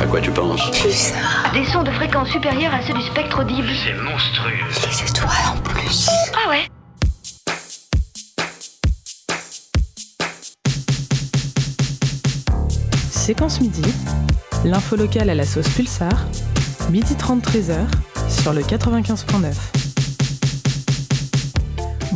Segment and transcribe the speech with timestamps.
[0.00, 0.60] À quoi tu penses.
[1.52, 3.68] Des sons de fréquence supérieure à ceux du spectre audible.
[3.84, 4.52] C'est monstrueux.
[4.68, 6.08] Les étoiles en plus.
[6.34, 6.68] Ah ouais
[13.10, 13.82] Séquence midi,
[14.64, 16.26] l'info locale à la sauce Pulsar,
[16.90, 17.86] midi 30 13h
[18.28, 19.73] sur le 95.9.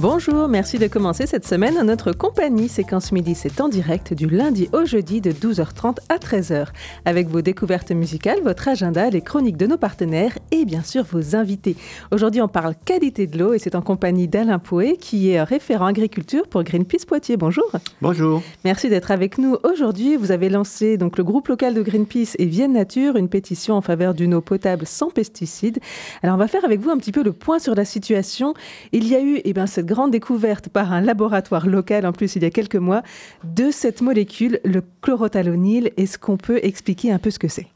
[0.00, 2.68] Bonjour, merci de commencer cette semaine à notre compagnie.
[2.68, 6.66] Séquence Midi, c'est en direct du lundi au jeudi de 12h30 à 13h.
[7.04, 11.34] Avec vos découvertes musicales, votre agenda, les chroniques de nos partenaires et bien sûr vos
[11.34, 11.74] invités.
[12.12, 15.86] Aujourd'hui, on parle qualité de l'eau et c'est en compagnie d'Alain Pouet qui est référent
[15.86, 17.36] agriculture pour Greenpeace Poitiers.
[17.36, 17.68] Bonjour.
[18.00, 18.40] Bonjour.
[18.64, 20.14] Merci d'être avec nous aujourd'hui.
[20.14, 23.80] Vous avez lancé donc le groupe local de Greenpeace et Vienne Nature une pétition en
[23.80, 25.80] faveur d'une eau potable sans pesticides.
[26.22, 28.54] Alors on va faire avec vous un petit peu le point sur la situation.
[28.92, 32.36] Il y a eu eh bien, cette grande découverte par un laboratoire local, en plus
[32.36, 33.02] il y a quelques mois,
[33.42, 35.90] de cette molécule, le chlorothalonil.
[35.96, 37.66] Est-ce qu'on peut expliquer un peu ce que c'est?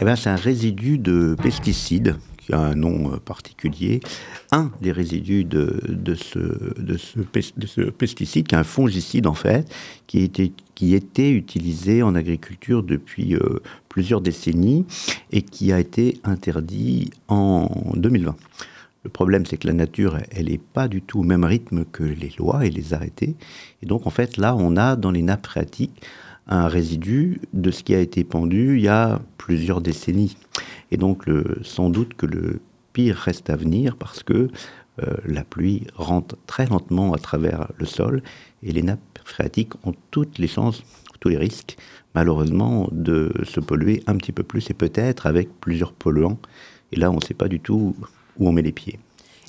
[0.00, 4.00] Eh ben, C'est un résidu de pesticide qui a un nom euh, particulier,
[4.50, 5.80] un des résidus de,
[6.14, 6.38] ce,
[6.80, 7.18] de, ce,
[7.56, 9.66] de ce pesticide, qui est un fongicide en fait,
[10.06, 14.84] qui était, qui était utilisé en agriculture depuis euh, plusieurs décennies
[15.30, 18.34] et qui a été interdit en 2020.
[19.04, 22.04] Le problème, c'est que la nature, elle n'est pas du tout au même rythme que
[22.04, 23.34] les lois et les arrêtés.
[23.82, 26.02] Et donc, en fait, là, on a dans les nappes phréatiques
[26.46, 30.36] un résidu de ce qui a été pendu il y a plusieurs décennies.
[30.90, 31.24] Et donc,
[31.62, 32.60] sans doute que le
[32.92, 34.50] pire reste à venir parce que
[35.02, 38.22] euh, la pluie rentre très lentement à travers le sol
[38.62, 40.82] et les nappes phréatiques ont toutes les chances,
[41.20, 41.76] tous les risques,
[42.14, 46.38] malheureusement, de se polluer un petit peu plus et peut-être avec plusieurs polluants.
[46.92, 47.96] Et là, on ne sait pas du tout
[48.38, 48.98] où on met les pieds.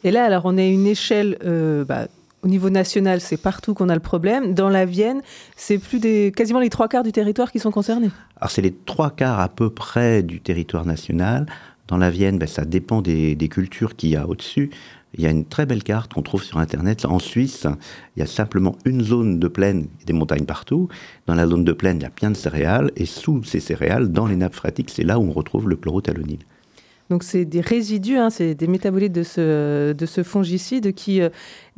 [0.03, 1.38] Et là, alors, on est à une échelle.
[1.44, 2.08] Euh, bah,
[2.44, 4.53] au niveau national, c'est partout qu'on a le problème.
[4.53, 5.22] Dans la Vienne,
[5.56, 8.12] c'est plus des quasiment les trois quarts du territoire qui sont concernés.
[8.36, 11.45] Alors c'est les trois quarts à peu près du territoire national.
[11.88, 14.72] Dans la Vienne, ben, ça dépend des, des cultures qu'il y a au-dessus.
[15.16, 17.06] Il y a une très belle carte qu'on trouve sur Internet.
[17.06, 17.68] En Suisse,
[18.16, 20.90] il y a simplement une zone de plaine et des montagnes partout.
[21.28, 22.91] Dans la zone de plaine, il y a plein de céréales.
[22.96, 26.40] Et sous ces céréales, dans les nappes phréatiques, c'est là où on retrouve le chlorothalonil.
[27.13, 31.29] Donc c'est des résidus, hein, c'est des métabolites de ce, de ce fongicide qui, euh,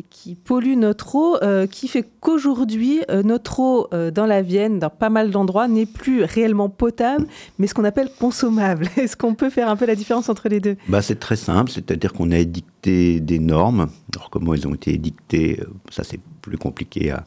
[0.09, 4.79] qui pollue notre eau, euh, qui fait qu'aujourd'hui, euh, notre eau euh, dans la Vienne,
[4.79, 7.27] dans pas mal d'endroits, n'est plus réellement potable,
[7.59, 8.87] mais ce qu'on appelle consommable.
[8.95, 10.77] Est-ce qu'on peut faire un peu la différence entre les deux?
[10.87, 13.89] Bah, C'est très simple, c'est-à-dire qu'on a édicté des normes.
[14.15, 17.25] Alors comment elles ont été édictées, ça c'est plus compliqué à,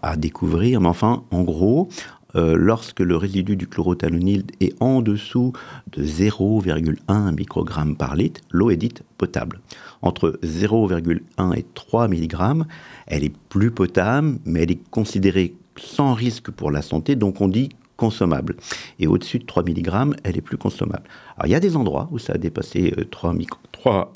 [0.00, 1.90] à, à découvrir, mais enfin, en gros,
[2.36, 5.52] euh, lorsque le résidu du chlorothalonil est en dessous
[5.92, 9.60] de 0,1 microgramme par litre, l'eau est dite potable.
[10.02, 12.64] Entre 0,1 et 3 mg,
[13.06, 17.48] elle est plus potable, mais elle est considérée sans risque pour la santé, donc on
[17.48, 18.56] dit consommable.
[18.98, 21.04] Et au-dessus de 3 mg, elle est plus consommable.
[21.36, 24.12] Alors il y a des endroits où ça a dépassé 3, micro 3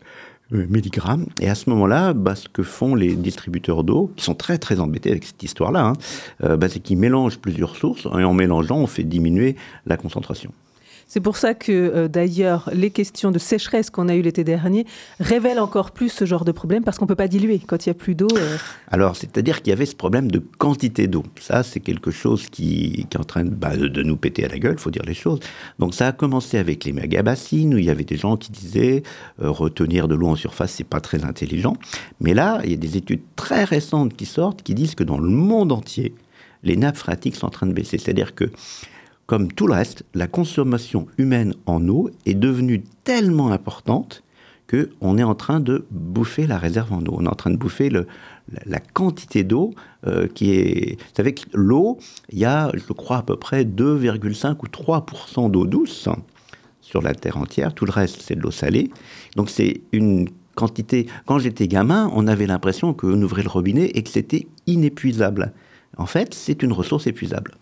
[0.51, 1.27] milligrammes.
[1.41, 4.81] Et à ce moment-là, bah, ce que font les distributeurs d'eau, qui sont très très
[4.81, 5.93] embêtés avec cette histoire-là, hein,
[6.45, 10.53] euh, bah, c'est qu'ils mélangent plusieurs sources et en mélangeant, on fait diminuer la concentration.
[11.09, 14.87] C'est pour ça que, euh, d'ailleurs, les questions de sécheresse qu'on a eues l'été dernier
[15.21, 17.89] révèlent encore plus ce genre de problème parce qu'on ne peut pas diluer quand il
[17.89, 18.29] n'y a plus d'eau.
[18.37, 18.59] Euh...
[18.89, 21.25] Alors, c'est-à-dire qu'il y avait ce problème de quantité d'eau.
[21.41, 24.59] Ça, c'est quelque chose qui, est en train de, bah, de, nous péter à la
[24.59, 25.41] gueule, il faut dire les choses.
[25.79, 29.03] Donc, ça a commencé avec les méga-bassines où il y avait des gens qui disaient
[29.43, 31.77] euh, retenir de l'eau en surface, c'est pas très intelligent.
[32.21, 35.19] Mais là, il y a des études très récentes qui sortent qui disent que dans
[35.19, 36.15] le monde entier,
[36.65, 37.97] les nappes phréatiques sont en train de baisser.
[37.97, 38.51] C'est-à-dire que
[39.29, 44.25] comme tout le reste, la consommation humaine en eau est devenue tellement importante
[44.71, 47.15] qu'on est en train de bouffer la réserve en eau.
[47.19, 49.75] On est en train de bouffer la, quantité d'eau
[50.07, 50.99] euh, qui est...
[50.99, 51.99] Vous savez que l'eau,
[52.31, 56.09] il y a, je crois, à peu près 2,5 ou 3% d'eau douce
[56.81, 57.75] sur la Terre entière.
[57.75, 58.91] Tout le reste, c'est de l'eau salée.
[59.37, 61.07] Donc c'est une quantité...
[61.27, 65.53] Quand j'étais gamin, on avait l'impression qu'on ouvrait le robinet et que c'était inépuisable.
[65.99, 67.58] En fait, c'est une ressource épuisable.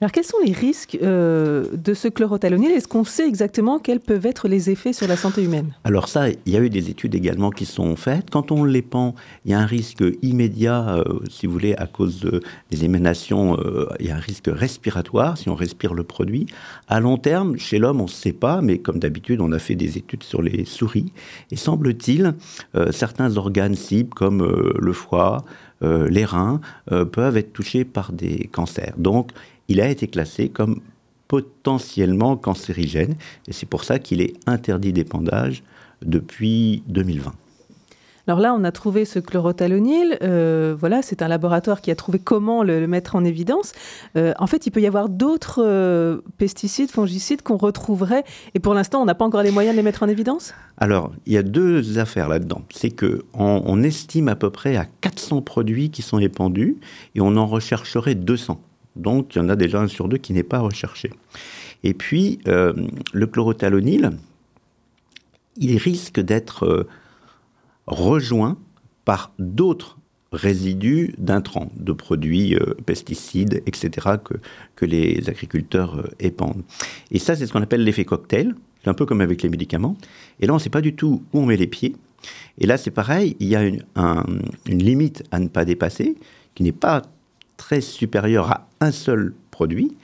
[0.00, 2.70] Alors, quels sont les risques euh, de ce chlorothalonil?
[2.70, 5.74] Est-ce qu'on sait exactement quels peuvent être les effets sur la santé humaine?
[5.82, 8.30] Alors ça, il y a eu des études également qui sont faites.
[8.30, 11.88] Quand on les pend, il y a un risque immédiat, euh, si vous voulez, à
[11.88, 12.40] cause de,
[12.70, 16.46] des émanations, euh, il y a un risque respiratoire si on respire le produit.
[16.86, 19.74] À long terme, chez l'homme, on ne sait pas, mais comme d'habitude, on a fait
[19.74, 21.12] des études sur les souris.
[21.50, 22.34] Et semble-t-il,
[22.92, 24.46] certains organes cibles, comme
[24.78, 25.44] le foie,
[25.82, 28.94] les reins, peuvent être touchés par des cancers.
[28.96, 29.30] Donc,
[29.68, 30.80] il a été classé comme
[31.28, 33.14] potentiellement cancérigène,
[33.46, 35.62] et c'est pour ça qu'il est interdit d'épandage
[36.02, 37.32] depuis 2020.
[38.28, 40.18] Alors là, on a trouvé ce chlorothalonil.
[40.22, 43.72] Euh, voilà, c'est un laboratoire qui a trouvé comment le, mettre en évidence.
[44.16, 48.24] Euh, en fait, il peut y avoir d'autres euh, pesticides, fongicides qu'on retrouverait.
[48.52, 50.52] Et pour l'instant, on n'a pas encore les moyens de les mettre en évidence?
[50.76, 52.60] Alors, il y a deux affaires là-dedans.
[52.68, 56.76] C'est qu'on on estime à peu près à 400 produits qui sont épandus
[57.14, 58.60] et on en rechercherait 200.
[58.96, 61.14] Donc, il y en a déjà un sur deux qui n'est pas recherché.
[61.82, 64.10] Et puis, le chlorothalonil,
[65.56, 66.86] il risque d'être
[67.88, 68.58] rejoint
[69.04, 69.98] par d'autres
[70.32, 74.34] résidus d'intrants, de produits euh, pesticides, etc., que,
[74.76, 76.62] que les agriculteurs euh, épandent.
[77.10, 78.54] Et ça, c'est ce qu'on appelle l'effet cocktail.
[78.86, 79.96] Un peu comme avec les médicaments.
[80.40, 81.94] Et là, on ne sait pas du tout où on met les pieds.
[82.58, 83.82] Et là, c'est pareil, il y a une
[84.66, 86.16] limite à ne pas dépasser,
[86.54, 87.02] qui n'est pas
[87.56, 89.96] très supérieure à un seul produit.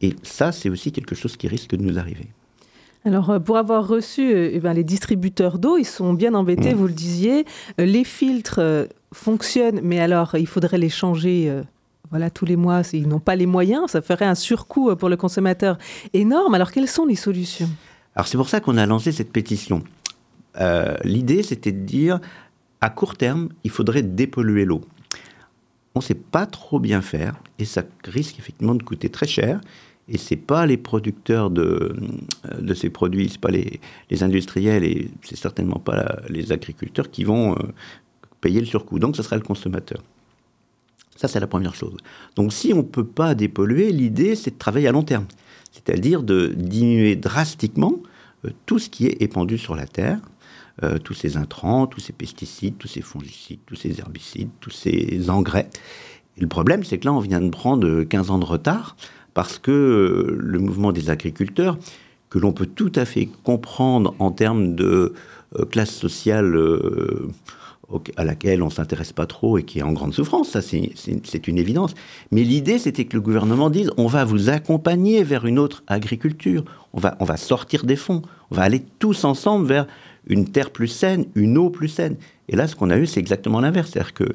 [0.00, 2.28] Et ça, c'est aussi quelque chose qui risque de nous arriver.
[3.06, 6.72] Alors, euh, pour avoir reçu euh, eh ben, les distributeurs d'eau, ils sont bien embêtés,
[6.72, 6.76] mmh.
[6.76, 7.44] vous le disiez.
[7.78, 8.60] Euh, les filtres
[9.12, 11.52] fonctionnent, mais alors il faudrait les changer.
[12.10, 15.16] voilà, tous les mois, ils n'ont pas les moyens, ça ferait un surcoût pour le
[15.16, 15.78] consommateur
[16.12, 16.54] énorme.
[16.54, 17.68] Alors, quelles sont les solutions?
[18.16, 19.82] Alors, c'est pour ça qu'on a lancé cette pétition.
[21.04, 22.20] L'idée, c'était de dire,
[22.80, 24.80] à court terme, il faudrait dépolluer l'eau.
[25.94, 29.60] On ne sait pas trop bien faire, et ça risque effectivement de coûter très cher.
[30.08, 31.96] Et c'est pas les producteurs de,
[32.58, 33.80] de ces produits, c'est pas les,
[34.10, 37.62] les, industriels et c'est certainement pas les agriculteurs qui vont euh,
[38.42, 38.98] payer le surcoût.
[38.98, 40.02] Donc, ce sera le consommateur.
[41.16, 41.96] Ça, c'est la première chose.
[42.36, 45.26] Donc, si on ne peut pas dépolluer, l'idée, c'est de travailler à long terme.
[45.72, 47.94] C'est-à-dire de diminuer drastiquement
[48.44, 50.18] euh, tout ce qui est épandu sur la terre,
[50.82, 55.30] euh, tous ces intrants, tous ces pesticides, tous ces fongicides, tous ces herbicides, tous ces
[55.30, 55.70] engrais.
[56.36, 58.96] Le problème, c'est que là, on vient de prendre 15 ans de retard
[59.34, 61.76] parce que euh, le mouvement des agriculteurs,
[62.30, 65.12] que l'on peut tout à fait comprendre en termes de
[65.56, 67.28] euh, classe sociale euh,
[68.16, 71.48] à laquelle on ne s'intéresse pas trop et qui est en grande souffrance, ça c'est
[71.48, 71.94] une évidence.
[72.32, 76.64] Mais l'idée c'était que le gouvernement dise on va vous accompagner vers une autre agriculture,
[76.92, 79.86] on va, on va sortir des fonds, on va aller tous ensemble vers
[80.26, 82.16] une terre plus saine, une eau plus saine.
[82.48, 84.34] Et là ce qu'on a eu c'est exactement l'inverse, c'est-à-dire que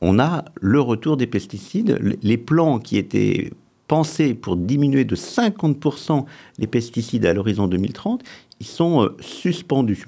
[0.00, 3.50] on a le retour des pesticides, les plans qui étaient
[3.88, 6.24] pensés pour diminuer de 50%
[6.58, 8.22] les pesticides à l'horizon 2030,
[8.60, 10.06] ils sont euh, suspendus.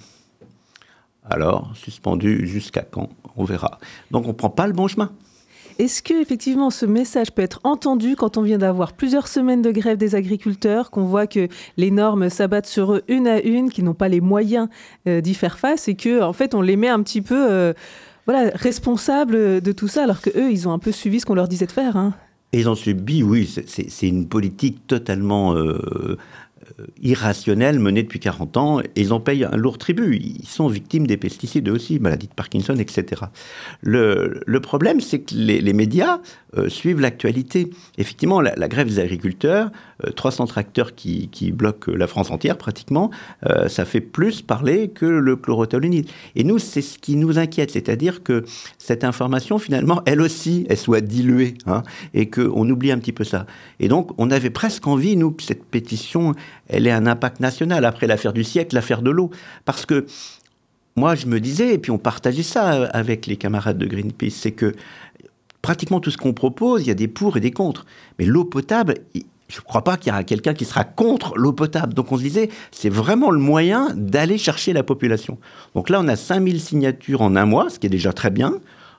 [1.29, 3.09] Alors, suspendus jusqu'à quand?
[3.37, 3.79] On verra.
[4.11, 5.13] Donc on ne prend pas le bon chemin.
[5.79, 9.71] Est-ce que effectivement ce message peut être entendu quand on vient d'avoir plusieurs semaines de
[9.71, 11.49] grève des agriculteurs, qu'on voit que
[11.79, 14.69] les normes s'abattent sur eux une à une, qu'ils n'ont pas les moyens
[15.09, 17.73] euh, d'y faire face, et que en fait on les met un petit peu euh,
[18.27, 21.35] voilà responsables de tout ça, alors que eux ils ont un peu suivi ce qu'on
[21.35, 21.97] leur disait de faire.
[21.97, 22.13] Hein.
[22.53, 26.17] Et ils ont subi, oui, c'est une politique totalement euh,
[26.79, 30.17] euh, irrationnels menés depuis 40 ans et ils en payent un lourd tribut.
[30.17, 33.23] Ils sont victimes des pesticides aussi, maladie de Parkinson, etc.
[33.81, 36.19] Le, problème, c'est que les, médias
[36.59, 37.71] euh, suivent l'actualité.
[37.97, 39.71] Effectivement, la, grève des agriculteurs,
[40.17, 43.11] 300 euh, tracteurs qui, qui, bloquent la France entière pratiquement,
[43.69, 46.05] ça fait plus parler que le chlorothalonil.
[46.37, 48.45] Et nous, c'est ce qui nous inquiète, c'est-à-dire que
[48.79, 51.83] cette information, finalement, elle aussi, elle soit diluée hein,
[52.15, 53.47] et qu'on oublie un petit peu ça.
[53.79, 56.35] Et donc, on avait presque envie, nous, que cette pétition,
[56.69, 59.31] elle ait un impact national après l'affaire du siècle, l'affaire de l'eau.
[59.65, 60.07] Parce que
[60.97, 64.53] moi, je me disais, et puis on partageait ça avec les camarades de Greenpeace, c'est
[64.53, 64.75] que
[65.63, 67.87] pratiquement tout ce qu'on propose, il y a des pour et des contre.
[68.19, 71.53] Mais l'eau potable, je ne crois pas qu'il y aura quelqu'un qui sera contre l'eau
[71.53, 71.95] potable.
[71.95, 75.39] Donc on se disait, c'est vraiment le moyen d'aller chercher la population.
[75.75, 78.55] Donc là, on a 5000 signatures en un mois, ce qui est déjà très bien.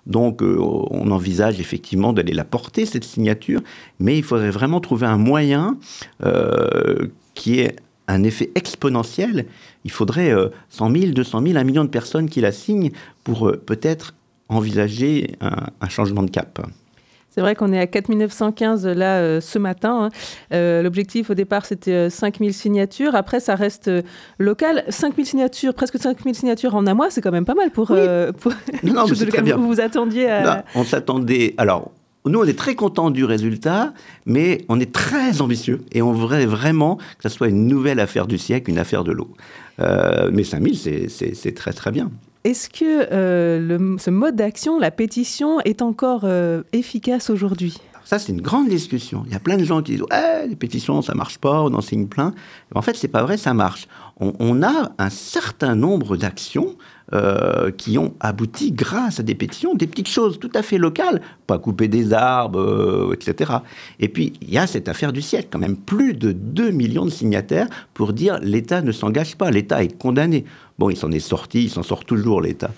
[0.08, 3.62] Donc euh, on envisage effectivement d'aller la porter, cette signature,
[4.00, 5.78] mais il faudrait vraiment trouver un moyen
[6.26, 7.76] euh, qui est
[8.08, 9.46] un effet exponentiel,
[9.86, 10.34] il faudrait
[10.70, 12.92] 100 000, 200 000, 1 million de personnes qui la signent
[13.24, 14.14] pour euh, peut-être
[14.50, 16.60] envisager un, changement de cap.
[17.30, 20.04] C'est vrai qu'on est à 4915 là euh, ce matin.
[20.04, 20.10] Hein.
[20.54, 23.16] Euh, l'objectif au départ c'était 5000 signatures.
[23.16, 23.90] Après ça reste
[24.38, 24.84] local.
[24.90, 27.88] 5000 signatures, presque 5000 signatures en un mois, c'est quand même pas mal pour.
[27.88, 28.52] pour...
[28.84, 29.56] Non, mais c'est très bien.
[29.56, 30.66] Vous vous attendiez à.
[30.76, 31.54] on s'attendait.
[31.58, 31.92] Alors
[32.26, 33.94] nous, on est très contents du résultat,
[34.26, 38.28] mais on est très ambitieux et on voudrait vraiment que ce soit une nouvelle affaire
[38.28, 39.30] du siècle, une affaire de l'eau.
[39.80, 42.12] Euh, mais 5000, c'est très très bien.
[42.44, 47.78] Est-ce que euh, ce mode d'action, la pétition, est encore euh, efficace aujourd'hui?
[48.12, 49.24] Ça, c'est une grande discussion.
[49.26, 50.04] Il y a plein de gens qui disent
[50.46, 52.34] les pétitions, ça marche pas, on en signe plein.
[52.76, 53.88] En fait, c'est pas vrai, ça marche.
[54.20, 56.76] On, a un certain nombre d'actions
[57.14, 61.22] euh, qui ont abouti grâce à des pétitions, des petites choses tout à fait locales,
[61.48, 63.54] pas couper des arbres, euh, etc.
[64.02, 67.06] Et puis, il y a cette affaire du siècle, quand même, plus de 2 millions
[67.06, 70.44] de signataires pour dire l'État ne s'engage pas, l'État est condamné.
[70.80, 72.72] Bon, il s'en est sorti, il s'en sort toujours, l'État.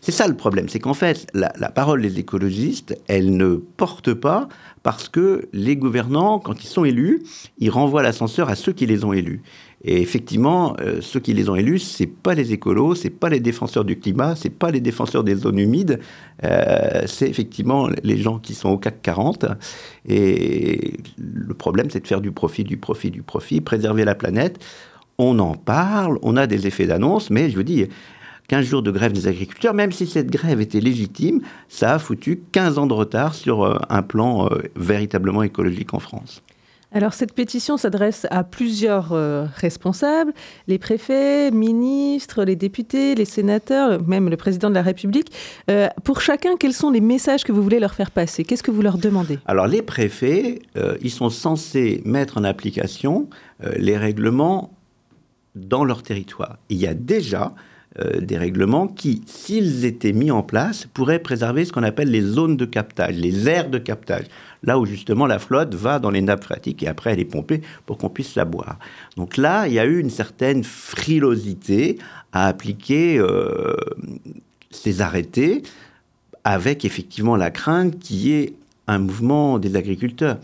[0.00, 4.48] C'est ça le problème, c'est qu'en fait, la, parole des écologistes, elle ne porte pas
[4.82, 7.22] parce que les gouvernants, quand ils sont élus,
[7.58, 9.42] ils renvoient l'ascenseur à ceux qui les ont élus.
[9.84, 13.40] Et effectivement, euh, ceux qui les ont élus, c'est pas les écolos, c'est pas les
[13.40, 15.98] défenseurs du climat, c'est pas les défenseurs des zones humides,
[16.44, 19.46] euh, c'est effectivement les gens qui sont au CAC 40.
[20.08, 24.64] Et le problème, c'est de faire du profit, du profit, du profit, préserver la planète.
[25.18, 27.86] On en parle, on a des effets d'annonce, mais je vous dis,
[28.48, 32.42] 15 jours de grève des agriculteurs, même si cette grève était légitime, ça a foutu
[32.52, 36.42] 15 ans de retard sur euh, un plan véritablement écologique en France.
[36.94, 40.32] Alors cette pétition s'adresse à plusieurs euh, responsables,
[40.68, 45.32] les préfets, ministres, les députés, les sénateurs, même le président de la République.
[45.70, 48.44] Euh, pour chacun, quels sont les messages que vous voulez leur faire passer?
[48.44, 49.38] Qu'est-ce que vous leur demandez?
[49.46, 53.28] Alors les préfets, euh, ils sont censés mettre en application
[53.76, 54.74] les règlements
[55.54, 56.58] dans leur territoire.
[56.68, 57.54] Il y a déjà
[58.20, 62.56] des règlements qui, s'ils étaient mis en place, pourraient préserver ce qu'on appelle les zones
[62.56, 64.24] de captage, les aires de captage
[64.62, 67.62] là où justement la flotte va dans les nappes phréatiques et après elle est pompée
[67.86, 68.78] pour qu'on puisse la boire.
[69.16, 71.98] Donc là, il y a eu une certaine frilosité
[72.32, 73.74] à appliquer euh,
[74.70, 75.62] ces arrêtés
[76.44, 78.54] avec effectivement la crainte qui est
[78.86, 80.38] un mouvement des agriculteurs.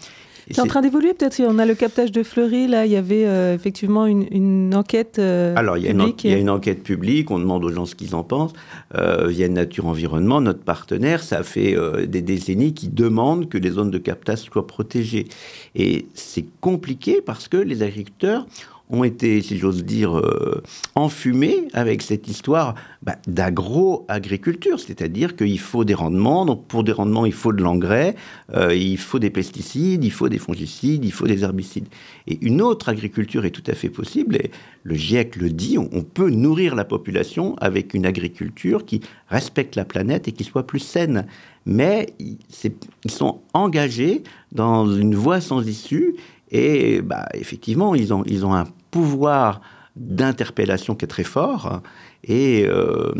[0.50, 1.40] C'est en train d'évoluer peut-être.
[1.46, 5.54] On a le captage de Fleury, là, il y avait euh, effectivement une, enquête euh,
[5.56, 7.86] Alors, il y, a une, il y a une enquête publique, on demande aux gens
[7.86, 8.52] ce qu'ils en pensent.
[8.94, 11.76] Euh, a Nature Environnement, notre partenaire, ça fait
[12.06, 15.26] des décennies qui demandent que les zones de captage soient protégées.
[15.74, 18.46] Et c'est compliqué parce que les agriculteurs
[18.90, 20.62] ont été, si j'ose dire, euh,
[20.94, 27.26] enfumés avec cette histoire bah, d'agro-agriculture, c'est-à-dire qu'il faut des rendements, donc pour des rendements,
[27.26, 28.16] il faut de l'engrais,
[28.54, 31.86] euh, il faut des pesticides, il faut des fongicides, il faut des herbicides.
[32.26, 34.50] Et une autre agriculture est tout à fait possible, et
[34.84, 39.84] le GIEC le dit, on, peut nourrir la population avec une agriculture qui respecte la
[39.84, 41.26] planète et qui soit plus saine.
[41.66, 46.14] Mais ils sont engagés dans une voie sans issue
[46.50, 49.60] et bah, effectivement, ils ont, ils ont un pouvoir
[49.98, 51.82] d'interpellation qui est très fort.
[52.24, 53.12] Et euh,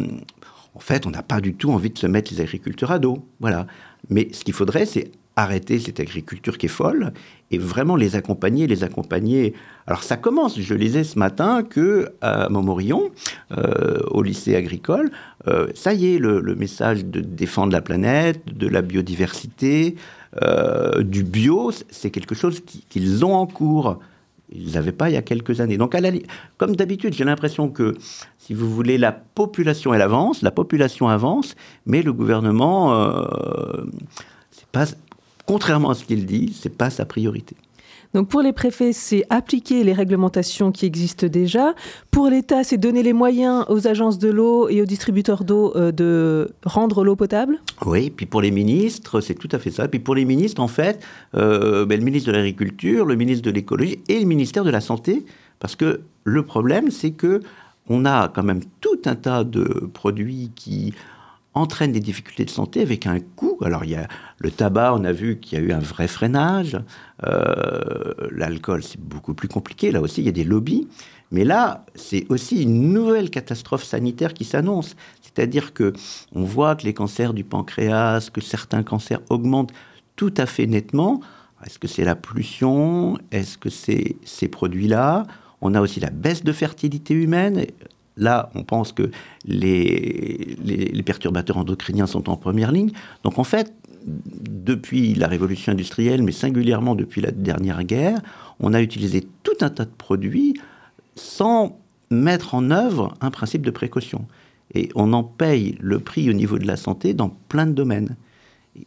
[0.74, 3.26] en fait, on n'a pas du tout envie de se mettre les agriculteurs à dos.
[3.40, 3.66] Voilà.
[4.10, 7.12] Mais ce qu'il faudrait, c'est arrêter cette agriculture qui est folle
[7.52, 9.54] et vraiment les accompagner, les accompagner.
[9.86, 13.10] Alors ça commence, je lisais ce matin que à Montmorillon,
[13.56, 15.12] euh, au lycée agricole,
[15.46, 19.96] euh, ça y est, le, message de défendre la planète, de la biodiversité,
[21.00, 23.98] du bio, c'est quelque chose qu'ils ont en cours.
[24.50, 25.76] Ils n'avaient pas il y a quelques années.
[25.76, 26.00] Donc, à
[26.56, 27.96] comme d'habitude, j'ai l'impression que,
[28.38, 31.54] si vous voulez, la population, elle avance, la population avance,
[31.86, 33.84] mais le gouvernement, euh,
[34.72, 34.86] pas,
[35.46, 37.56] contrairement à ce qu'il dit, c'est pas sa priorité.
[38.14, 41.74] Donc pour les préfets, c'est appliquer les réglementations qui existent déjà.
[42.10, 45.92] Pour l'État, c'est donner les moyens aux agences de l'eau et aux distributeurs d'eau euh,
[45.92, 47.58] de rendre l'eau potable.
[47.84, 49.88] Oui, puis pour les ministres, c'est tout à fait ça.
[49.88, 53.50] Puis pour les ministres, en fait, euh, ben, le ministre de l'Agriculture, le ministre de
[53.50, 55.24] l'Écologie et le ministère de la Santé,
[55.60, 57.40] parce que le problème, c'est que
[57.90, 60.92] on a quand même tout un tas de produits qui
[61.58, 63.58] entraîne des difficultés de santé avec un coût.
[63.62, 66.08] Alors il y a le tabac, on a vu qu'il y a eu un vrai
[66.08, 66.78] freinage.
[67.26, 69.90] Euh, l'alcool, c'est beaucoup plus compliqué.
[69.90, 70.88] Là aussi, il y a des lobbies.
[71.30, 74.96] Mais là, c'est aussi une nouvelle catastrophe sanitaire qui s'annonce.
[75.20, 75.92] C'est-à-dire que
[76.32, 79.72] on voit que les cancers du pancréas, que certains cancers augmentent
[80.16, 81.20] tout à fait nettement.
[81.66, 83.18] Est-ce que c'est la pollution?
[83.30, 85.26] Est-ce que c'est ces produits-là?
[85.60, 87.66] On a aussi la baisse de fertilité humaine.
[88.18, 89.10] Là, on pense que
[89.44, 90.56] les,
[91.06, 92.90] perturbateurs endocriniens sont en première ligne.
[93.22, 93.72] Donc en fait,
[94.06, 98.20] depuis la révolution industrielle, mais singulièrement depuis la dernière guerre,
[98.60, 100.54] on a utilisé tout un tas de produits
[101.14, 101.78] sans
[102.10, 104.26] mettre en œuvre un principe de précaution.
[104.74, 108.16] Et on en paye le prix au niveau de la santé dans plein de domaines.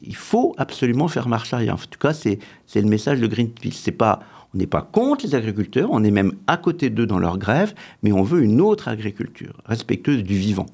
[0.01, 1.75] Il faut absolument faire marche arrière.
[1.75, 2.39] En tout cas, c'est
[2.75, 3.73] le message de Greenpeace.
[3.73, 4.21] C'est pas
[4.53, 7.73] on n'est pas contre les agriculteurs, on est même à côté d'eux dans leur grève,
[8.03, 10.65] mais on veut une autre agriculture, respectueuse du vivant.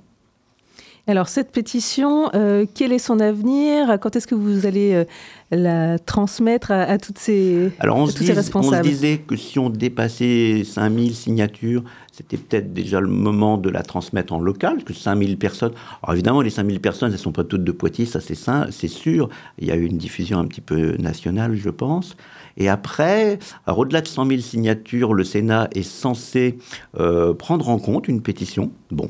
[1.10, 3.98] Alors cette pétition, euh, quel est son avenir?
[4.02, 5.06] Quand est-ce que vous allez euh,
[5.52, 9.70] la transmettre à, toutes ces, Alors on, se responsables on se disait que si on
[9.70, 15.38] dépassait 5000 signatures, c'était peut-être déjà le moment de la transmettre en local, que 5000
[15.38, 15.72] personnes...
[16.04, 19.30] Alors évidemment, les 5000 personnes, elles ne sont pas toutes de Poitiers, ça c'est sûr.
[19.58, 22.18] Il y a eu une diffusion un petit peu nationale, je pense.
[22.58, 26.58] Et après, au-delà de 100 000 signatures, le Sénat est censé
[27.00, 28.72] euh, prendre en compte une pétition.
[28.92, 29.10] Bon.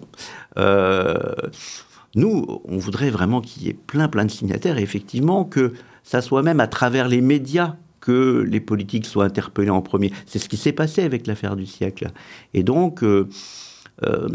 [0.58, 1.16] Euh,
[2.16, 5.74] nous, on voudrait vraiment qu'il y ait plein, plein de signataires et effectivement que
[6.08, 10.14] ça soit même à travers les médias que les politiques soient interpellés en premier.
[10.26, 12.12] C'est ce qui s'est passé avec l'affaire du siècle.
[12.54, 13.28] Et donc, euh,
[14.06, 14.30] euh,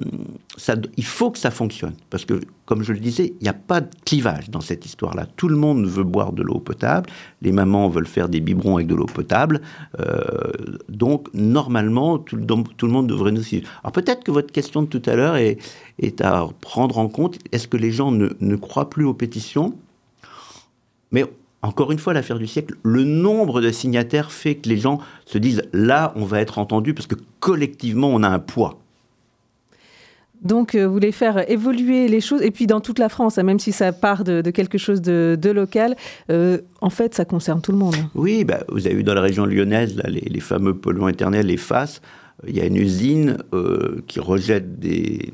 [0.59, 1.95] ça, il faut que ça fonctionne.
[2.11, 5.27] Parce que, comme je le disais, il n'y a pas de clivage dans cette histoire-là.
[5.37, 7.09] Tout le monde veut boire de l'eau potable.
[7.41, 9.63] Les mamans veulent faire des biberons avec de l'eau potable.
[9.99, 10.51] Euh,
[10.91, 13.67] donc, normalement, tout, le monde devrait nous suivre.
[13.83, 15.57] Alors, peut-être que votre question de tout à l'heure est,
[15.99, 17.39] est, à prendre en compte.
[17.51, 19.75] Est-ce que les gens ne, ne croient plus aux pétitions?
[21.13, 21.25] Mais
[21.63, 25.39] encore une fois, l'affaire du siècle, le nombre de signataires fait que les gens se
[25.39, 28.79] disent là, on va être entendu parce que collectivement, on a un poids.
[30.43, 33.45] Donc, euh, vous voulez faire évoluer les choses, et puis dans toute la France, hein,
[33.45, 35.95] même si ça part de, quelque chose de, local,
[36.31, 37.95] euh, en fait, ça concerne tout le monde.
[38.17, 41.57] Oui, bah, vous avez vu dans la région lyonnaise, là, les, fameux polluants éternels, les
[41.57, 42.01] FAS,
[42.47, 45.33] il y a une usine euh, qui rejette des,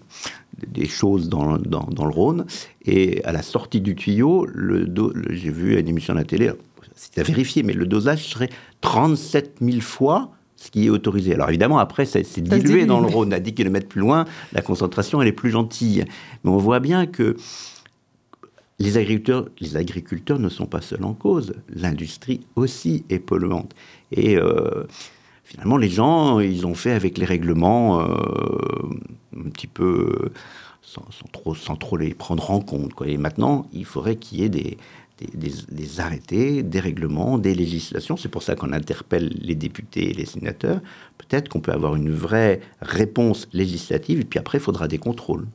[0.67, 2.47] des choses dans, dans, le Rhône,
[2.85, 4.87] et à la sortie du tuyau, le,
[5.31, 6.50] j'ai vu une émission à la télé,
[6.95, 8.50] c'est à vérifier, mais le dosage serait
[8.81, 11.35] 37 000 fois ce qui est autorisé.
[11.35, 13.33] Alors évidemment, après, c'est dilué dans le Rhône.
[13.33, 16.05] À 10 km plus loin, la concentration, elle est plus gentille.
[16.43, 17.37] Mais on voit bien que
[18.81, 21.55] les agriculteurs, les agriculteurs ne sont pas seuls en cause.
[21.75, 23.75] L'industrie aussi est polluante.
[24.11, 24.85] Et euh,
[25.49, 28.05] finalement, les gens, ils ont fait avec les règlements euh,
[29.35, 30.31] un petit peu
[30.83, 32.93] sans, trop, les prendre en compte.
[33.07, 34.76] Et maintenant, il faudrait qu'il y ait des,
[35.35, 38.17] des, arrêtés, des règlements, des législations.
[38.19, 40.81] C'est pour ça qu'on interpelle les députés et les sénateurs.
[41.17, 45.47] Peut-être qu'on peut avoir une vraie réponse législative, et puis après, il faudra des contrôles.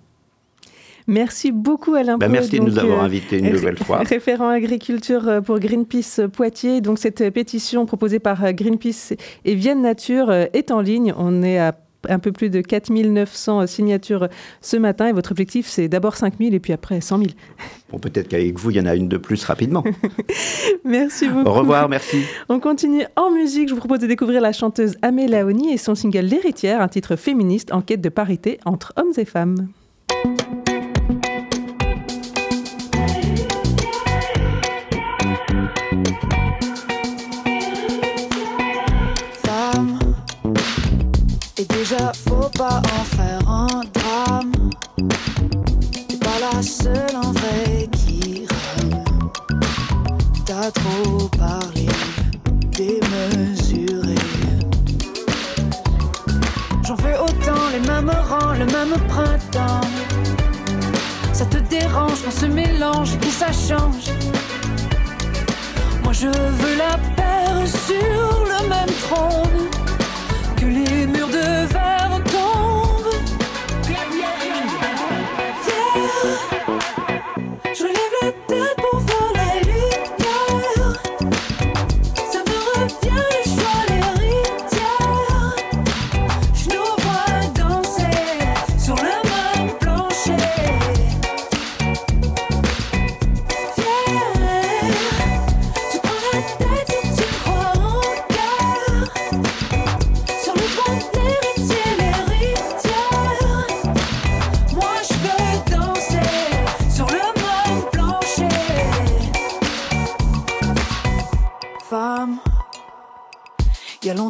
[1.07, 2.17] Merci beaucoup Alain.
[2.17, 3.99] Ben merci de nous avoir euh, invités une nouvelle fois.
[3.99, 6.81] Référent agriculture euh, pour Greenpeace Poitiers.
[6.81, 9.13] Donc cette pétition proposée par euh, Greenpeace
[9.45, 11.13] et Vienne Nature est en ligne.
[11.17, 11.75] On est à
[12.09, 14.27] un peu plus de 4900 signatures
[14.61, 15.07] ce matin.
[15.07, 17.29] Et votre objectif, c'est d'abord 5000 et puis après 100 000.
[17.91, 19.83] Bon, peut-être qu'avec vous, il y en a une de plus rapidement.
[20.83, 21.47] merci beaucoup.
[21.47, 22.23] Au revoir, merci.
[22.49, 23.69] On continue en musique.
[23.69, 27.15] Je vous propose de découvrir la chanteuse Amé Laoni et son single L'héritière, un titre
[27.15, 29.67] féministe en quête de parité entre hommes et femmes.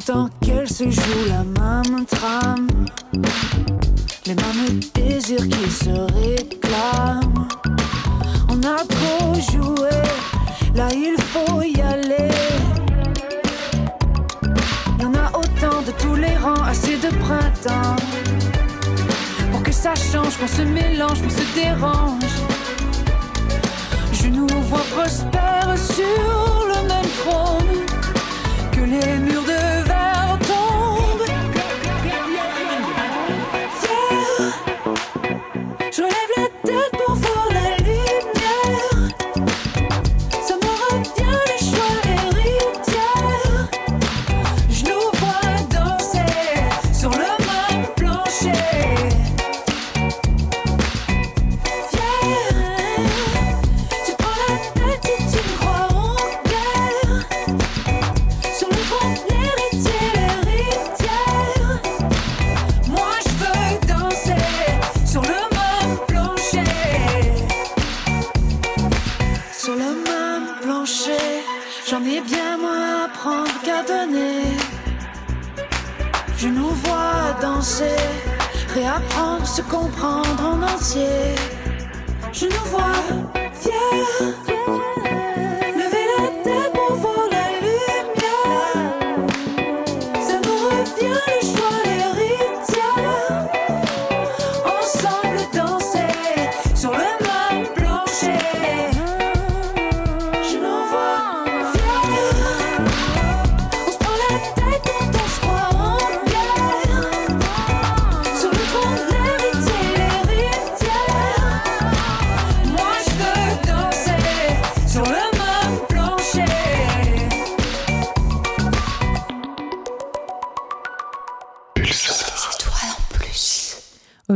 [0.08, 2.68] Longtemps qu'elle se joue la même trame.
[4.26, 7.48] Les mêmes désirs qui se réclament.
[8.50, 9.90] On a trop joué,
[10.76, 12.32] là il faut y aller.
[15.00, 17.96] Y en a autant de tous les rangs, assez de printemps.
[19.52, 22.24] Pour que ça change, qu'on se mélange, qu'on se dérange.
[24.14, 27.86] Je nous vois prospères sur le même trône.
[28.72, 29.33] Que les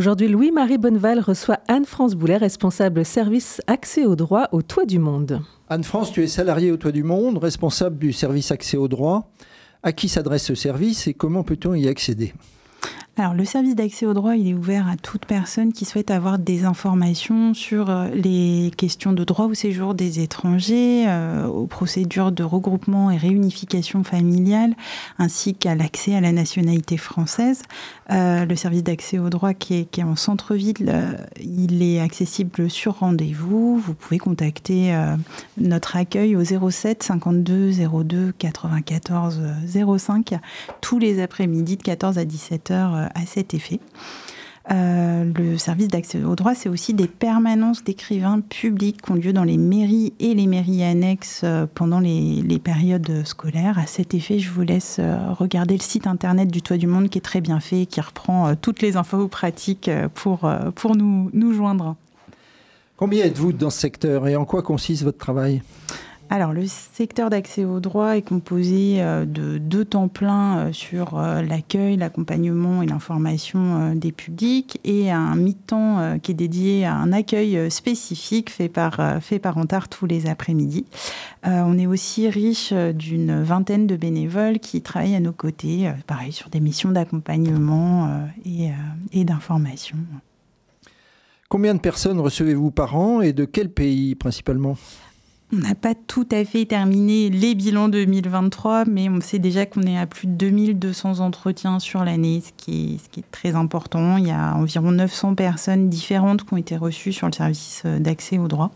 [0.08, 5.42] Aujourd'hui, Louis-Marie Bonneval reçoit Anne-France Boulet, responsable service accès au droit au Toit du Monde.
[5.68, 9.30] Anne-France, tu es salariée au Toit du Monde, responsable du service accès au droit.
[9.84, 12.34] À qui s'adresse ce service et comment peut-on y accéder?
[13.36, 16.66] Le service d'accès au droit, il est ouvert à toute personne qui souhaite avoir des
[16.66, 22.44] informations sur euh, les questions de droit au séjour des étrangers, euh, aux procédures de
[22.44, 24.76] regroupement et réunification familiale,
[25.18, 27.64] ainsi qu'à l'accès à la nationalité française.
[28.12, 32.70] Euh, le service d'accès au droit qui est, qui est en centre-ville, il est accessible
[32.70, 33.78] sur rendez-vous.
[33.78, 34.96] Vous pouvez contacter
[35.58, 37.72] notre accueil au 07 52
[38.04, 39.42] 02 94
[39.98, 40.36] 05
[40.82, 43.80] tous les après-midi de 14 à 17 heures à cet effet.
[44.70, 49.32] Euh, le service d'accès au droit, c'est aussi des permanences d'écrivains publics qui ont lieu
[49.32, 53.80] dans les mairies et les mairies annexes euh, pendant les, périodes scolaires.
[53.80, 57.10] À cet effet, je vous laisse euh, regarder le site internet du Toit du Monde
[57.10, 61.30] qui est très bien fait et qui reprend toutes les infos pratiques pour, pour nous,
[61.34, 61.96] nous joindre.
[62.98, 65.62] Combien êtes-vous dans ce secteur et en quoi consiste votre travail?
[66.30, 71.18] Alors, le secteur d'accès au droit est composé euh, de deux temps pleins euh, sur
[71.18, 77.14] euh, l'accueil, l'accompagnement et l'information des publics et un mi-temps qui est dédié à un
[77.14, 79.58] accueil spécifique fait par, fait par
[79.90, 80.86] tous les après-midi.
[81.44, 86.50] On est aussi riche d'une vingtaine de bénévoles qui travaillent à nos côtés, pareil, sur
[86.50, 89.98] des missions d'accompagnement et d'information.
[91.50, 94.76] Combien de personnes recevez-vous par an et de quel pays principalement?
[95.54, 99.84] On n'a pas tout à fait terminé les bilans 2023, mais on sait déjà qu'on
[99.84, 104.18] est à plus de 2200 entretiens sur l'année, ce, qui est, très important.
[104.18, 108.00] Il y a environ 900 personnes différentes qui ont été reçues sur le service euh,
[108.00, 108.72] d'accès au droit.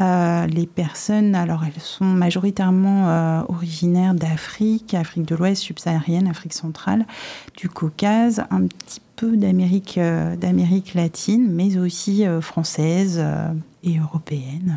[0.00, 6.52] Euh, les personnes, alors elles sont majoritairement euh, originaires d'Afrique, Afrique de l'Ouest, subsaharienne, Afrique
[6.52, 7.04] centrale,
[7.56, 13.24] du Caucase, un petit peu d'Amérique, d'Amérique latine, mais aussi française
[13.82, 14.76] et européenne.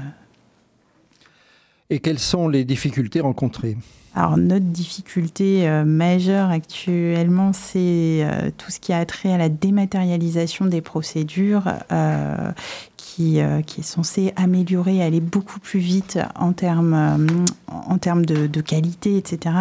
[1.90, 3.78] Et quelles sont les difficultés rencontrées
[4.16, 9.50] alors notre difficulté euh, majeure actuellement, c'est euh, tout ce qui a trait à la
[9.50, 12.52] dématérialisation des procédures, euh,
[12.98, 17.28] qui, qui, est censé améliorer, aller beaucoup plus vite en termes,
[17.68, 19.56] en termes de, qualité, etc.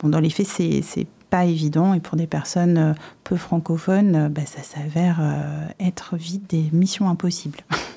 [0.00, 4.62] Bon, dans les faits, c'est pas évident et pour des personnes peu francophones, bah, ça
[4.62, 5.22] s'avère
[5.78, 7.60] être vite des missions impossibles.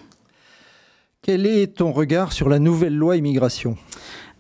[1.27, 3.75] Quel est ton regard sur la nouvelle loi immigration?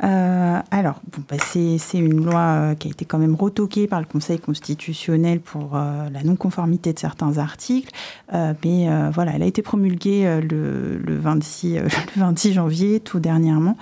[0.05, 4.05] Euh, alors, bah, c'est une loi euh, qui a été quand même retoquée par le
[4.05, 7.91] Conseil constitutionnel pour euh, la non-conformité de certains articles,
[8.31, 11.79] mais voilà, elle a été promulguée le, 26,
[12.53, 13.75] janvier, tout dernièrement.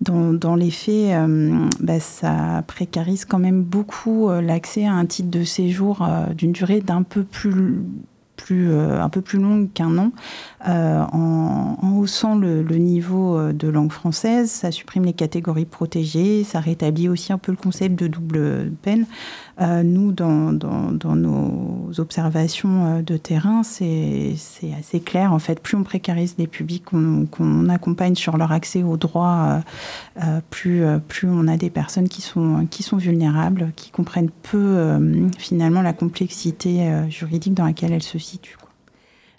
[0.00, 1.16] Dans, les faits,
[1.78, 6.04] bah, ça précarise quand même beaucoup l'accès à un titre de séjour
[6.36, 7.78] d'une durée d'un peu plus
[8.50, 10.12] un peu plus longue qu'un an,
[10.66, 16.58] euh, en, haussant le, niveau euh, de langue française, ça supprime les catégories protégées, ça
[16.58, 19.06] rétablit aussi un peu le concept de double peine.
[19.60, 24.34] nous, dans, nos observations de terrain, c'est
[24.78, 25.32] assez clair.
[25.32, 29.60] En fait, plus on précarise les publics qu'on accompagne sur leur accès aux droits,
[30.50, 30.84] plus,
[31.24, 34.98] on a des personnes qui sont, vulnérables, qui comprennent peu
[35.38, 38.18] finalement la complexité juridique dans laquelle elles se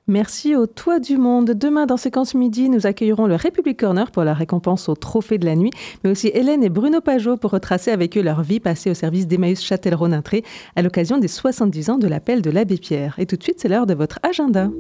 [0.10, 1.52] Merci au Toit du Monde.
[1.52, 5.46] Demain, dans Séquence Midi, nous accueillerons le République Corner pour la récompense au Trophée de
[5.46, 5.70] la Nuit,
[6.04, 9.28] mais aussi Hélène et Bruno Pajot pour retracer avec eux leur vie passée au service
[9.28, 10.44] d'Emmaüs Châtellerault-Nintré
[10.76, 13.14] à l'occasion des 70 ans de l'appel de l'abbé Pierre.
[13.20, 14.72] Et tout de suite, c'est l'heure de votre agenda.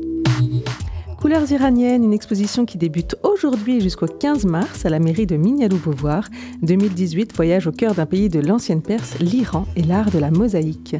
[1.20, 6.30] Couleurs iraniennes, une exposition qui débute aujourd'hui jusqu'au 15 mars à la mairie de Mignalou-Beauvoir.
[6.62, 10.96] 2018, voyage au cœur d'un pays de l'ancienne Perse, l'Iran et l'art de la mosaïque.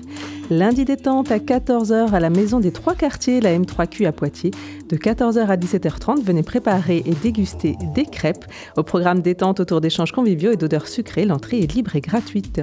[0.50, 4.52] Lundi détente à 14h à la maison des trois quartiers, la M3Q à Poitiers.
[4.90, 8.44] De 14h à 17h30, venez préparer et déguster des crêpes.
[8.76, 12.60] Au programme détente autour d'échanges conviviaux et d'odeurs sucrées, l'entrée est libre et gratuite.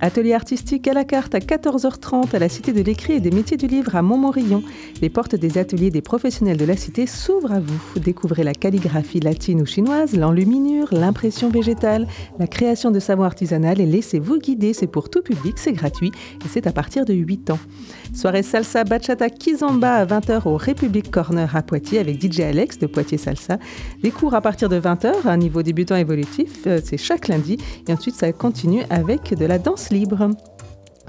[0.00, 3.56] Atelier artistique à la carte à 14h30 à la Cité de l'écrit et des métiers
[3.56, 4.62] du livre à Montmorillon.
[5.02, 7.80] Les portes des ateliers des professionnels de la cité s'ouvrent à vous.
[7.98, 12.06] Découvrez la calligraphie latine ou chinoise, l'enluminure, l'impression végétale,
[12.38, 14.72] la création de savons artisanal et laissez-vous guider.
[14.72, 16.12] C'est pour tout public, c'est gratuit
[16.44, 17.58] et c'est à partir de 8 ans.
[18.14, 22.86] Soirée salsa bachata kizomba à 20h au République Corner à Poitiers avec DJ Alex de
[22.86, 23.58] Poitiers Salsa.
[24.02, 27.58] Des cours à partir de 20h à un niveau débutant évolutif, euh, c'est chaque lundi
[27.88, 29.87] et ensuite ça continue avec de la danse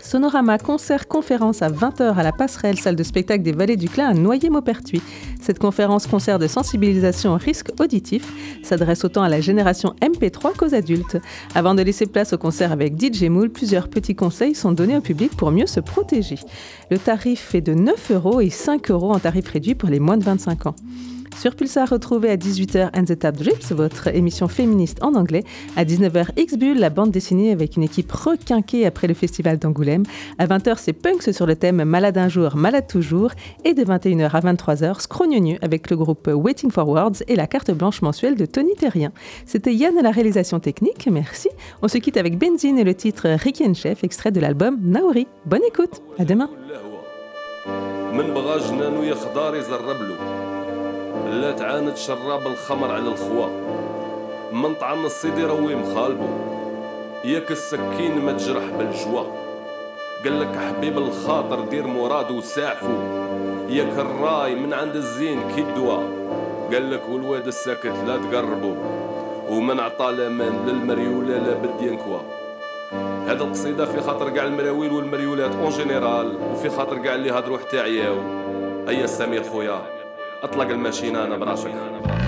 [0.02, 4.08] Sonorama concert conférence à 20h à la passerelle salle de spectacle des Vallées du Clin
[4.08, 5.02] à Noyer-Maupertuis.
[5.42, 8.32] Cette conférence concert de sensibilisation au risque auditif
[8.64, 11.18] s'adresse autant à la génération MP3 qu'aux adultes.
[11.56, 15.02] Avant de laisser place au concert avec DJ Mool, plusieurs petits conseils sont donnés au
[15.02, 16.40] public pour mieux se protéger.
[16.90, 20.18] Le tarif est de 9 euros et 5 euros en tarif réduit pour les moins
[20.18, 20.76] de 25 ans.
[21.38, 25.44] Sur Pulsar, retrouvez à 18h And the Tap Drips, votre émission féministe en anglais.
[25.78, 30.04] À 19h, X-Bull, la bande dessinée avec une équipe requinquée après le festival d'Angoulême.
[30.38, 33.32] À 20h, c'est Punks sur le thème Malade un jour, malade toujours.
[33.64, 37.72] Et de 21h à 23h, Scrognonu avec le groupe Waiting for Words et la carte
[37.72, 39.12] blanche mensuelle de Tony Terrien.
[39.46, 41.50] C'était Yann à la réalisation technique, merci.
[41.82, 45.28] On se quitte avec Benzine et le titre Ricky and Chef, extrait de l'album Naori.
[45.46, 46.50] Bonne écoute, à demain.
[51.30, 53.48] لا تعاند شراب الخمر على الخوا.
[54.54, 56.28] من طعن الصيدي روي مخالبو
[57.26, 59.24] ياك السكين ما تجرح بالجوا.
[60.24, 62.88] قال لك حبيب الخاطر دير مراد وساعفو
[63.70, 66.04] ياك الراي من عند الزين كي الدواء
[66.74, 68.76] قال لك والواد الساكت لا تقربو
[69.50, 72.20] ومن عطى الامان للمريولة لا بد ينكوا
[73.28, 77.80] هذا القصيدة في خاطر كاع المراويل والمريولات اون جينيرال وفي خاطر كاع اللي هضروا حتى
[77.80, 78.18] عياو
[78.90, 79.99] أيا سمير خويا؟
[80.44, 82.19] أطلق الماشينة أنا براسك.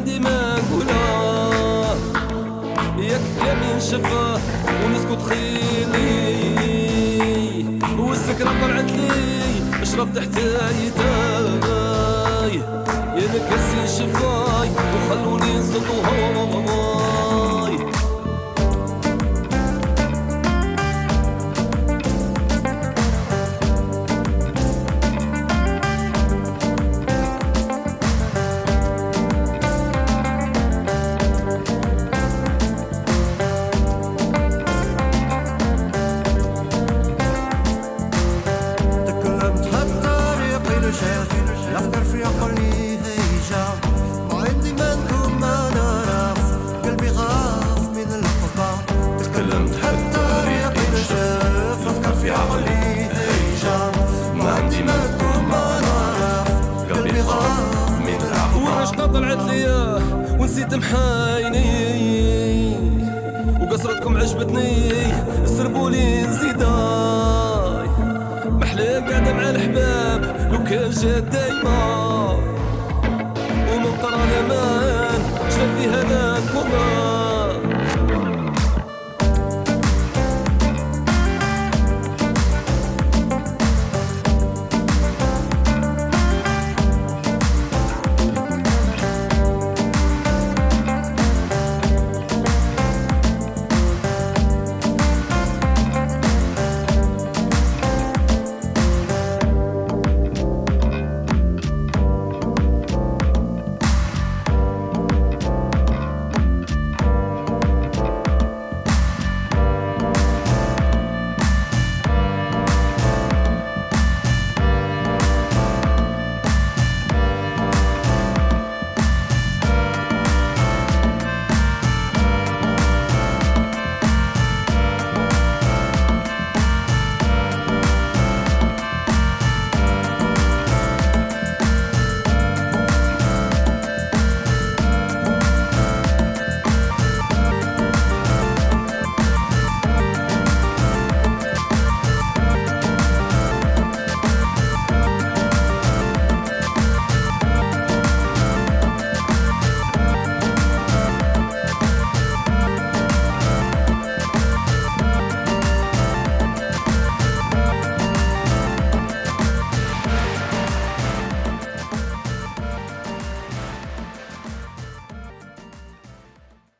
[0.00, 1.96] عندي ما نقوله
[2.98, 4.40] ياك كامل شفا
[4.84, 6.20] ونسكت خيلي.
[7.98, 10.90] والسكرة طلعت لي شربت تحت يداي
[13.16, 16.36] يا نكاسي شفاي وخلوني نصدوهم
[59.14, 59.98] طلعت ليا
[60.38, 61.70] ونسيت محايني.
[63.60, 64.92] وقصرتكم عجبتني
[65.44, 67.88] سربولي نزيداي
[68.50, 72.30] محلي قاعدة مع الحباب لو كان جات دايما.
[73.72, 75.20] ومن قراني مان
[75.78, 76.54] فيها ذاك